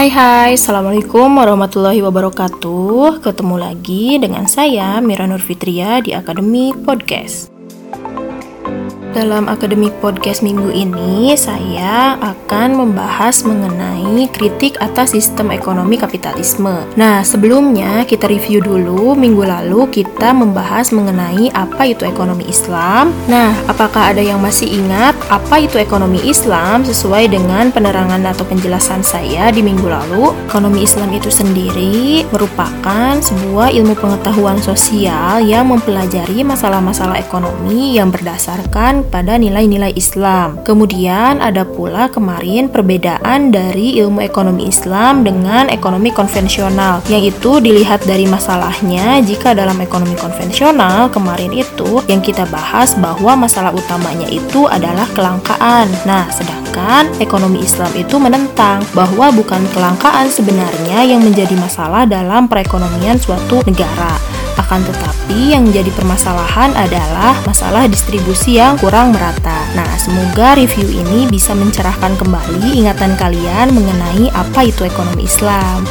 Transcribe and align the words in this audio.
Hai 0.00 0.08
hai, 0.08 0.56
Assalamualaikum 0.56 1.28
warahmatullahi 1.28 2.00
wabarakatuh. 2.00 3.20
Ketemu 3.20 3.60
lagi 3.60 4.16
dengan 4.16 4.48
saya 4.48 4.96
Mira 5.04 5.28
Nur 5.28 5.44
Fitria 5.44 6.00
di 6.00 6.16
Akademi 6.16 6.72
Podcast 6.72 7.59
dalam 9.10 9.50
akademik 9.50 9.90
podcast 9.98 10.40
minggu 10.40 10.70
ini, 10.70 11.34
saya 11.34 12.14
akan 12.22 12.78
membahas 12.78 13.42
mengenai 13.42 14.30
kritik 14.30 14.78
atas 14.78 15.12
sistem 15.12 15.50
ekonomi 15.50 15.98
kapitalisme. 15.98 16.86
Nah, 16.94 17.26
sebelumnya 17.26 18.06
kita 18.06 18.30
review 18.30 18.62
dulu. 18.62 19.18
Minggu 19.18 19.42
lalu 19.42 19.90
kita 19.90 20.30
membahas 20.30 20.94
mengenai 20.94 21.50
apa 21.52 21.90
itu 21.90 22.06
ekonomi 22.06 22.46
Islam. 22.46 23.10
Nah, 23.26 23.52
apakah 23.66 24.14
ada 24.14 24.22
yang 24.22 24.38
masih 24.38 24.70
ingat 24.70 25.18
apa 25.28 25.58
itu 25.58 25.76
ekonomi 25.76 26.22
Islam 26.22 26.86
sesuai 26.86 27.30
dengan 27.34 27.74
penerangan 27.74 28.22
atau 28.30 28.46
penjelasan 28.46 29.02
saya 29.02 29.50
di 29.50 29.60
minggu 29.60 29.86
lalu? 29.90 30.30
Ekonomi 30.46 30.86
Islam 30.86 31.10
itu 31.10 31.28
sendiri 31.28 32.22
merupakan 32.30 33.18
sebuah 33.18 33.74
ilmu 33.74 33.98
pengetahuan 33.98 34.62
sosial 34.62 35.42
yang 35.42 35.66
mempelajari 35.68 36.46
masalah-masalah 36.46 37.18
ekonomi 37.18 37.98
yang 37.98 38.14
berdasarkan 38.14 38.99
pada 39.08 39.40
nilai-nilai 39.40 39.96
Islam. 39.96 40.60
Kemudian 40.66 41.40
ada 41.40 41.64
pula 41.64 42.12
kemarin 42.12 42.68
perbedaan 42.68 43.54
dari 43.54 44.00
ilmu 44.02 44.20
ekonomi 44.20 44.68
Islam 44.68 45.24
dengan 45.24 45.72
ekonomi 45.72 46.12
konvensional, 46.12 47.00
yaitu 47.08 47.62
dilihat 47.62 48.04
dari 48.04 48.28
masalahnya 48.28 49.22
jika 49.24 49.56
dalam 49.56 49.78
ekonomi 49.80 50.18
konvensional 50.18 51.08
kemarin 51.08 51.52
itu 51.54 52.02
yang 52.10 52.20
kita 52.20 52.44
bahas 52.50 52.98
bahwa 52.98 53.46
masalah 53.46 53.72
utamanya 53.72 54.28
itu 54.28 54.66
adalah 54.66 55.06
kelangkaan. 55.16 55.88
Nah, 56.04 56.28
sedangkan 56.28 57.08
ekonomi 57.22 57.62
Islam 57.62 57.90
itu 57.94 58.16
menentang 58.16 58.82
bahwa 58.92 59.30
bukan 59.30 59.62
kelangkaan 59.72 60.28
sebenarnya 60.28 61.04
yang 61.06 61.20
menjadi 61.24 61.54
masalah 61.56 62.04
dalam 62.04 62.46
perekonomian 62.50 63.16
suatu 63.20 63.62
negara 63.64 64.39
akan 64.70 64.86
tetapi 64.86 65.50
yang 65.50 65.66
menjadi 65.66 65.90
permasalahan 65.98 66.70
adalah 66.78 67.34
masalah 67.42 67.90
distribusi 67.90 68.62
yang 68.62 68.78
kurang 68.78 69.10
merata. 69.10 69.66
Nah, 69.74 69.98
semoga 69.98 70.54
review 70.54 70.86
ini 70.86 71.26
bisa 71.26 71.58
mencerahkan 71.58 72.14
kembali 72.14 72.78
ingatan 72.78 73.18
kalian 73.18 73.74
mengenai 73.74 74.30
apa 74.30 74.62
itu 74.62 74.86
ekonomi 74.86 75.26
Islam. 75.26 75.82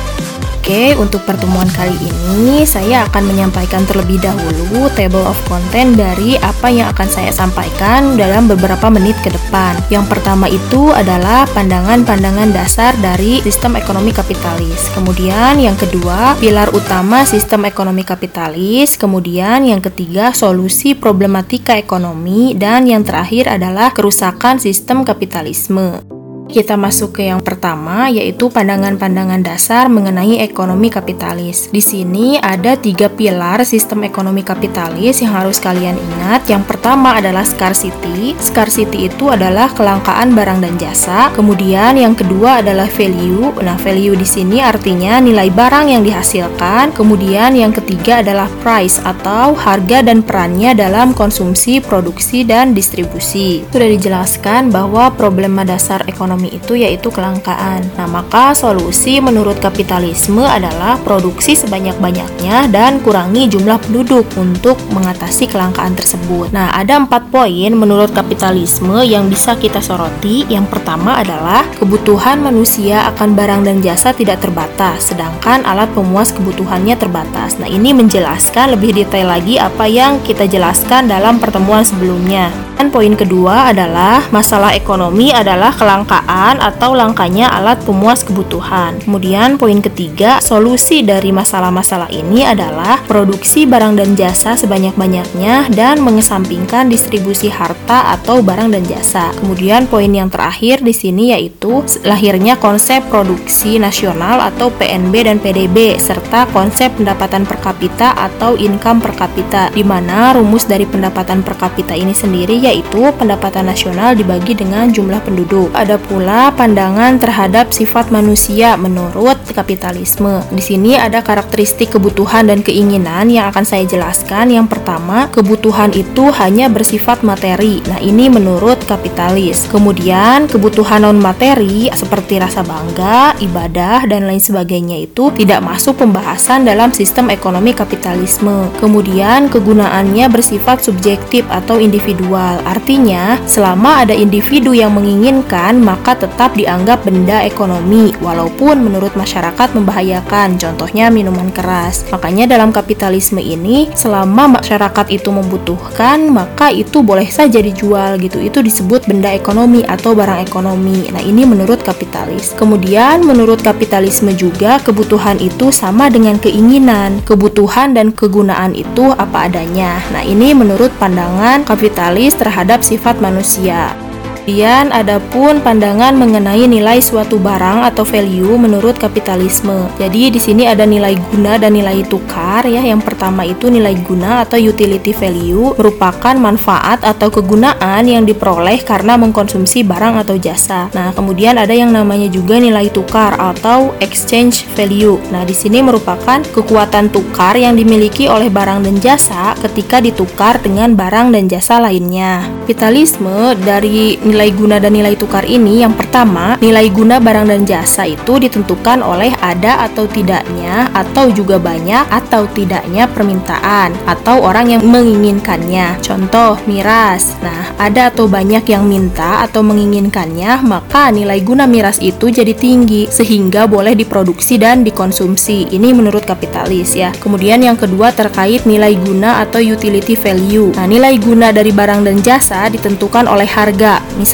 Oke, 0.70 0.94
untuk 1.02 1.26
pertemuan 1.26 1.66
kali 1.74 1.98
ini 1.98 2.62
saya 2.62 3.02
akan 3.10 3.34
menyampaikan 3.34 3.90
terlebih 3.90 4.22
dahulu 4.22 4.86
table 4.94 5.26
of 5.26 5.34
content 5.50 5.98
dari 5.98 6.38
apa 6.46 6.70
yang 6.70 6.94
akan 6.94 7.10
saya 7.10 7.34
sampaikan 7.34 8.14
dalam 8.14 8.46
beberapa 8.46 8.86
menit 8.94 9.18
ke 9.26 9.34
depan. 9.34 9.74
Yang 9.90 10.14
pertama 10.14 10.46
itu 10.46 10.94
adalah 10.94 11.50
pandangan-pandangan 11.58 12.54
dasar 12.54 12.94
dari 13.02 13.42
sistem 13.42 13.82
ekonomi 13.82 14.14
kapitalis. 14.14 14.94
Kemudian 14.94 15.58
yang 15.58 15.74
kedua, 15.74 16.38
pilar 16.38 16.70
utama 16.70 17.26
sistem 17.26 17.66
ekonomi 17.66 18.06
kapitalis. 18.06 18.94
Kemudian 18.94 19.66
yang 19.66 19.82
ketiga, 19.82 20.38
solusi 20.38 20.94
problematika 20.94 21.82
ekonomi 21.82 22.54
dan 22.54 22.86
yang 22.86 23.02
terakhir 23.02 23.50
adalah 23.50 23.90
kerusakan 23.90 24.62
sistem 24.62 25.02
kapitalisme. 25.02 26.19
Kita 26.50 26.74
masuk 26.74 27.22
ke 27.22 27.30
yang 27.30 27.46
pertama, 27.46 28.10
yaitu 28.10 28.50
pandangan-pandangan 28.50 29.46
dasar 29.46 29.86
mengenai 29.86 30.42
ekonomi 30.42 30.90
kapitalis. 30.90 31.70
Di 31.70 31.78
sini 31.78 32.42
ada 32.42 32.74
tiga 32.74 33.06
pilar 33.06 33.62
sistem 33.62 34.02
ekonomi 34.02 34.42
kapitalis 34.42 35.22
yang 35.22 35.38
harus 35.38 35.62
kalian 35.62 35.94
ingat. 35.94 36.50
Yang 36.50 36.74
pertama 36.74 37.22
adalah 37.22 37.46
scarcity. 37.46 38.34
Scarcity 38.42 39.14
itu 39.14 39.30
adalah 39.30 39.70
kelangkaan 39.78 40.34
barang 40.34 40.66
dan 40.66 40.74
jasa. 40.82 41.30
Kemudian 41.38 42.02
yang 42.02 42.18
kedua 42.18 42.66
adalah 42.66 42.90
value. 42.90 43.54
Nah, 43.62 43.78
value 43.78 44.18
di 44.18 44.26
sini 44.26 44.58
artinya 44.58 45.22
nilai 45.22 45.54
barang 45.54 45.94
yang 45.94 46.02
dihasilkan. 46.02 46.98
Kemudian 46.98 47.54
yang 47.54 47.70
ketiga 47.78 48.26
adalah 48.26 48.50
price 48.66 48.98
atau 49.06 49.54
harga 49.54 50.02
dan 50.02 50.26
perannya 50.26 50.74
dalam 50.74 51.14
konsumsi, 51.14 51.78
produksi, 51.78 52.42
dan 52.42 52.74
distribusi. 52.74 53.62
Sudah 53.70 53.86
dijelaskan 53.86 54.74
bahwa 54.74 55.14
problema 55.14 55.62
dasar 55.62 56.02
ekonomi 56.10 56.39
ekonomi 56.40 56.56
itu 56.56 56.74
yaitu 56.80 57.12
kelangkaan. 57.12 57.84
Nah, 58.00 58.08
maka 58.08 58.56
solusi 58.56 59.20
menurut 59.20 59.60
kapitalisme 59.60 60.40
adalah 60.40 60.96
produksi 61.04 61.60
sebanyak-banyaknya 61.60 62.72
dan 62.72 63.04
kurangi 63.04 63.52
jumlah 63.52 63.76
penduduk 63.84 64.24
untuk 64.40 64.80
mengatasi 64.96 65.52
kelangkaan 65.52 66.00
tersebut. 66.00 66.56
Nah, 66.56 66.72
ada 66.72 66.96
empat 66.96 67.28
poin 67.28 67.76
menurut 67.76 68.16
kapitalisme 68.16 69.04
yang 69.04 69.28
bisa 69.28 69.60
kita 69.60 69.84
soroti. 69.84 70.48
Yang 70.48 70.72
pertama 70.72 71.20
adalah 71.20 71.68
kebutuhan 71.76 72.40
manusia 72.40 73.04
akan 73.12 73.36
barang 73.36 73.62
dan 73.68 73.84
jasa 73.84 74.16
tidak 74.16 74.40
terbatas, 74.40 75.12
sedangkan 75.12 75.68
alat 75.68 75.92
pemuas 75.92 76.32
kebutuhannya 76.32 76.96
terbatas. 76.96 77.60
Nah, 77.60 77.68
ini 77.68 77.92
menjelaskan 77.92 78.80
lebih 78.80 78.96
detail 78.96 79.28
lagi 79.28 79.60
apa 79.60 79.84
yang 79.90 80.24
kita 80.24 80.48
jelaskan 80.48 81.12
dalam 81.12 81.42
pertemuan 81.42 81.84
sebelumnya. 81.84 82.48
Dan 82.80 82.96
poin 82.96 83.12
kedua 83.12 83.76
adalah 83.76 84.24
masalah 84.32 84.72
ekonomi 84.72 85.36
adalah 85.36 85.76
kelangkaan 85.76 86.29
atau 86.30 86.94
langkanya 86.94 87.50
alat 87.50 87.82
pemuas 87.82 88.22
kebutuhan. 88.22 89.02
Kemudian 89.02 89.58
poin 89.58 89.82
ketiga, 89.82 90.38
solusi 90.38 91.02
dari 91.02 91.34
masalah-masalah 91.34 92.14
ini 92.14 92.46
adalah 92.46 93.02
produksi 93.10 93.66
barang 93.66 93.98
dan 93.98 94.14
jasa 94.14 94.54
sebanyak-banyaknya 94.54 95.74
dan 95.74 95.98
mengesampingkan 96.06 96.88
distribusi 96.88 97.50
harta 97.50 98.14
atau 98.14 98.46
barang 98.46 98.70
dan 98.70 98.86
jasa. 98.86 99.34
Kemudian 99.42 99.90
poin 99.90 100.10
yang 100.10 100.30
terakhir 100.30 100.86
di 100.86 100.94
sini 100.94 101.34
yaitu 101.34 101.82
lahirnya 102.06 102.60
konsep 102.62 103.02
produksi 103.10 103.82
nasional 103.82 104.38
atau 104.44 104.70
PNB 104.70 105.14
dan 105.26 105.38
PDB 105.42 105.98
serta 105.98 106.46
konsep 106.54 106.94
pendapatan 107.00 107.48
per 107.48 107.58
kapita 107.64 108.14
atau 108.14 108.54
income 108.60 109.02
per 109.02 109.14
kapita 109.18 109.74
di 109.74 109.82
mana 109.82 110.36
rumus 110.38 110.68
dari 110.68 110.86
pendapatan 110.86 111.42
per 111.42 111.58
kapita 111.58 111.96
ini 111.98 112.14
sendiri 112.14 112.60
yaitu 112.60 113.10
pendapatan 113.18 113.66
nasional 113.66 114.14
dibagi 114.14 114.54
dengan 114.54 114.92
jumlah 114.94 115.24
penduduk. 115.24 115.72
Ada 115.74 115.98
pula 116.20 116.52
pandangan 116.52 117.16
terhadap 117.16 117.72
sifat 117.72 118.12
manusia 118.12 118.76
menurut 118.76 119.40
kapitalisme. 119.56 120.44
Di 120.52 120.60
sini 120.60 121.00
ada 121.00 121.24
karakteristik 121.24 121.96
kebutuhan 121.96 122.52
dan 122.52 122.60
keinginan 122.60 123.32
yang 123.32 123.48
akan 123.48 123.64
saya 123.64 123.88
jelaskan. 123.88 124.52
Yang 124.52 124.76
pertama, 124.76 125.32
kebutuhan 125.32 125.96
itu 125.96 126.28
hanya 126.36 126.68
bersifat 126.68 127.24
materi. 127.24 127.80
Nah, 127.88 128.04
ini 128.04 128.28
menurut 128.28 128.84
kapitalis. 128.84 129.64
Kemudian, 129.72 130.52
kebutuhan 130.52 131.08
non 131.08 131.24
materi 131.24 131.88
seperti 131.88 132.44
rasa 132.44 132.68
bangga, 132.68 133.40
ibadah, 133.40 134.04
dan 134.04 134.28
lain 134.28 134.44
sebagainya 134.44 135.00
itu 135.00 135.32
tidak 135.40 135.64
masuk 135.64 136.04
pembahasan 136.04 136.68
dalam 136.68 136.92
sistem 136.92 137.32
ekonomi 137.32 137.72
kapitalisme. 137.72 138.68
Kemudian, 138.84 139.48
kegunaannya 139.48 140.28
bersifat 140.28 140.84
subjektif 140.84 141.48
atau 141.48 141.80
individual. 141.80 142.60
Artinya, 142.68 143.40
selama 143.48 144.04
ada 144.04 144.12
individu 144.12 144.76
yang 144.76 144.92
menginginkan, 144.92 145.80
maka 145.80 146.09
tetap 146.16 146.58
dianggap 146.58 147.06
benda 147.06 147.44
ekonomi, 147.46 148.14
walaupun 148.24 148.82
menurut 148.82 149.14
masyarakat 149.14 149.76
membahayakan, 149.76 150.58
contohnya 150.58 151.12
minuman 151.14 151.50
keras. 151.54 152.06
Makanya 152.10 152.50
dalam 152.50 152.74
kapitalisme 152.74 153.38
ini, 153.38 153.92
selama 153.94 154.62
masyarakat 154.62 155.12
itu 155.14 155.30
membutuhkan, 155.30 156.32
maka 156.32 156.74
itu 156.74 157.06
boleh 157.06 157.28
saja 157.30 157.60
dijual 157.60 158.18
gitu. 158.18 158.42
Itu 158.42 158.66
disebut 158.66 159.06
benda 159.06 159.30
ekonomi 159.30 159.86
atau 159.86 160.18
barang 160.18 160.42
ekonomi. 160.46 161.12
Nah, 161.14 161.22
ini 161.22 161.46
menurut 161.46 161.84
kapitalis. 161.86 162.56
Kemudian, 162.58 163.22
menurut 163.28 163.62
kapitalisme 163.62 164.34
juga, 164.34 164.82
kebutuhan 164.82 165.38
itu 165.38 165.70
sama 165.70 166.10
dengan 166.10 166.40
keinginan. 166.42 167.22
Kebutuhan 167.28 167.94
dan 167.94 168.16
kegunaan 168.16 168.74
itu 168.74 169.12
apa 169.14 169.52
adanya. 169.52 170.02
Nah, 170.16 170.24
ini 170.26 170.56
menurut 170.56 170.90
pandangan 170.98 171.68
kapitalis 171.68 172.34
terhadap 172.38 172.82
sifat 172.82 173.20
manusia. 173.20 174.09
Kemudian 174.50 174.90
ada 174.90 175.22
pun 175.30 175.62
pandangan 175.62 176.18
mengenai 176.18 176.66
nilai 176.66 176.98
suatu 177.06 177.38
barang 177.38 177.86
atau 177.86 178.02
value 178.02 178.58
menurut 178.58 178.98
kapitalisme. 178.98 179.86
Jadi 180.02 180.34
di 180.34 180.42
sini 180.42 180.66
ada 180.66 180.90
nilai 180.90 181.14
guna 181.30 181.62
dan 181.62 181.78
nilai 181.78 182.02
tukar 182.10 182.66
ya. 182.66 182.82
Yang 182.82 183.14
pertama 183.14 183.46
itu 183.46 183.70
nilai 183.70 183.94
guna 184.02 184.42
atau 184.42 184.58
utility 184.58 185.14
value 185.14 185.78
merupakan 185.78 186.34
manfaat 186.34 187.06
atau 187.06 187.30
kegunaan 187.30 188.10
yang 188.10 188.26
diperoleh 188.26 188.82
karena 188.82 189.22
mengkonsumsi 189.22 189.86
barang 189.86 190.26
atau 190.26 190.34
jasa. 190.42 190.90
Nah, 190.98 191.14
kemudian 191.14 191.62
ada 191.62 191.78
yang 191.78 191.94
namanya 191.94 192.26
juga 192.26 192.58
nilai 192.58 192.90
tukar 192.90 193.38
atau 193.38 193.94
exchange 194.02 194.66
value. 194.74 195.22
Nah, 195.30 195.46
di 195.46 195.54
sini 195.54 195.86
merupakan 195.86 196.42
kekuatan 196.42 197.14
tukar 197.14 197.54
yang 197.54 197.78
dimiliki 197.78 198.26
oleh 198.26 198.50
barang 198.50 198.82
dan 198.82 198.98
jasa 198.98 199.54
ketika 199.62 200.02
ditukar 200.02 200.58
dengan 200.58 200.98
barang 200.98 201.38
dan 201.38 201.46
jasa 201.46 201.78
lainnya. 201.78 202.50
Kapitalisme 202.66 203.54
dari 203.66 204.18
nilai 204.22 204.39
nilai 204.40 204.56
guna 204.56 204.80
dan 204.80 204.96
nilai 204.96 205.20
tukar 205.20 205.44
ini 205.44 205.84
yang 205.84 205.92
pertama, 205.92 206.56
nilai 206.64 206.88
guna 206.96 207.20
barang 207.20 207.52
dan 207.52 207.68
jasa 207.68 208.08
itu 208.08 208.40
ditentukan 208.40 209.04
oleh 209.04 209.36
ada 209.44 209.84
atau 209.84 210.08
tidaknya 210.08 210.88
atau 210.96 211.28
juga 211.28 211.60
banyak 211.60 212.08
atau 212.08 212.48
tidaknya 212.56 213.04
permintaan 213.12 213.92
atau 214.08 214.40
orang 214.40 214.80
yang 214.80 214.82
menginginkannya. 214.88 216.00
Contoh, 216.00 216.56
miras. 216.72 217.36
Nah, 217.44 217.76
ada 217.84 218.08
atau 218.08 218.32
banyak 218.32 218.64
yang 218.64 218.88
minta 218.88 219.44
atau 219.44 219.60
menginginkannya, 219.60 220.64
maka 220.64 221.12
nilai 221.12 221.44
guna 221.44 221.68
miras 221.68 222.00
itu 222.00 222.32
jadi 222.32 222.56
tinggi 222.56 223.12
sehingga 223.12 223.68
boleh 223.68 223.92
diproduksi 223.92 224.56
dan 224.56 224.88
dikonsumsi. 224.88 225.68
Ini 225.68 225.92
menurut 225.92 226.24
kapitalis 226.24 226.96
ya. 226.96 227.12
Kemudian 227.20 227.60
yang 227.60 227.76
kedua 227.76 228.16
terkait 228.16 228.64
nilai 228.64 228.96
guna 228.96 229.44
atau 229.44 229.60
utility 229.60 230.16
value. 230.16 230.72
Nah, 230.80 230.88
nilai 230.88 231.20
guna 231.20 231.52
dari 231.52 231.76
barang 231.76 232.08
dan 232.08 232.24
jasa 232.24 232.72
ditentukan 232.72 233.28
oleh 233.28 233.44
harga. 233.52 234.00
Misalnya, 234.16 234.29